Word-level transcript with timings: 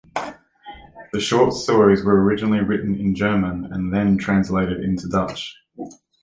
The 1.13 1.19
short 1.19 1.53
stories 1.53 2.03
were 2.03 2.23
originally 2.23 2.61
written 2.61 2.95
in 2.95 3.13
German 3.13 3.65
and 3.71 3.93
then 3.93 4.17
translated 4.17 4.83
into 4.83 5.07
Dutch. 5.07 5.53